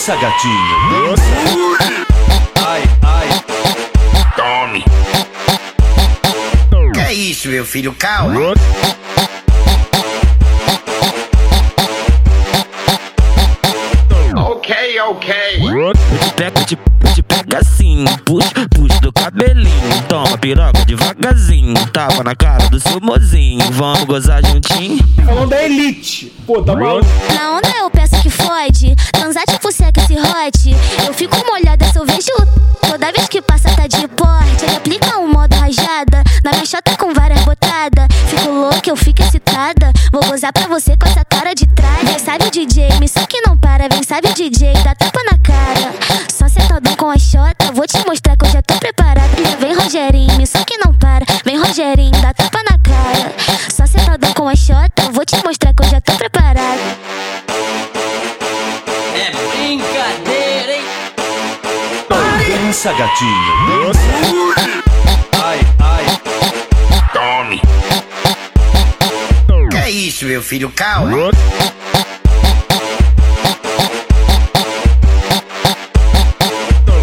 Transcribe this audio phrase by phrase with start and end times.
[0.00, 1.14] Dança, gatinho.
[2.66, 3.28] Ai, ai.
[4.34, 4.82] Tome.
[6.94, 7.92] Que é isso, meu filho?
[7.92, 8.54] Calma.
[14.36, 15.34] Ok, ok.
[15.60, 20.02] Eu te pego, eu te, pego assim, puxa, puxa do cabelinho.
[20.08, 23.70] Toma piroca devagarzinho, tava na cara do seu mozinho.
[23.72, 24.98] Vamos gozar juntinho.
[25.26, 26.32] Falando da elite.
[26.46, 27.06] Pô, tá maluco?
[27.34, 28.96] Na onda eu peço que fode,
[29.40, 31.06] transar tipo seca esse hot.
[31.06, 32.32] Eu fico molhada se eu vejo
[32.80, 34.64] toda vez que passa tá de porte.
[34.64, 38.06] Ele aplica um modo rajada, na minha chota com várias botadas.
[38.26, 39.92] Fico louca, eu fico excitada.
[40.12, 42.04] Vou gozar pra você com essa cara de trás.
[42.04, 43.88] Vem, sabe DJ, me só que não para.
[43.88, 44.94] Vem, sabe DJ, dá
[62.82, 63.92] Dança, gatinho.
[65.38, 66.04] Ai, ai.
[67.12, 67.60] Tome.
[69.70, 70.70] Que é isso, meu filho?
[70.70, 71.28] Calma.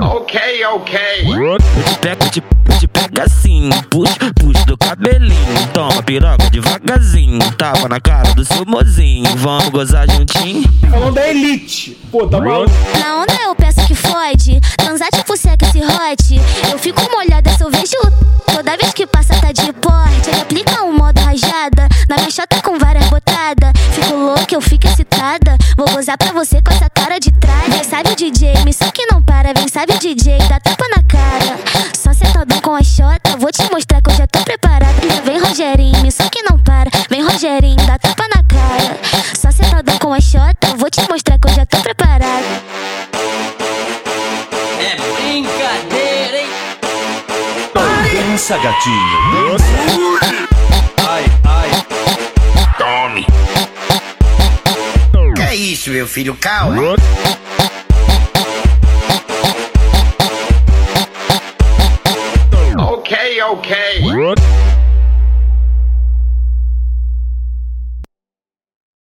[0.00, 0.98] Ok, ok.
[1.26, 2.30] Eu te pego, eu
[2.78, 5.68] te, pego assim, puxa, puxa do cabelinho.
[5.74, 9.36] Toma piroca devagarzinho, tava na cara do seu mozinho.
[9.36, 10.64] Vamos gozar juntinho.
[10.90, 11.98] Falando da elite.
[12.10, 12.72] Pô, tá maluco?
[12.98, 14.57] Na onda eu peço que fode,
[16.78, 17.96] Eu fico molhada se eu vejo
[18.54, 20.30] toda vez que passa tá de porte.
[20.30, 23.72] Ele aplica um modo rajada, na minha chota com várias botadas.
[23.90, 25.58] Fico louca, eu fico excitada.
[25.76, 27.68] Vou gozar pra você com essa cara de trás.
[27.68, 29.52] Vem, sabe DJ, me só que não para.
[29.54, 31.58] Vem, sabe DJ, dá tapa na cara.
[31.96, 34.94] Só sentadão com a chota, vou te mostrar que eu já tô preparada.
[35.24, 36.90] Vem, Rogerinho, só que não para.
[37.10, 39.00] Vem, Rogerinho, dá tapa na cara.
[39.36, 42.67] Só sentadão com a chota, vou te mostrar que eu já tô preparada.
[48.38, 49.56] Dança, gatinho.
[51.08, 51.70] Ai, ai.
[52.78, 53.26] Tome.
[55.34, 56.36] Que é isso, meu filho?
[56.36, 56.94] Calma.
[62.78, 63.76] Ok, ok.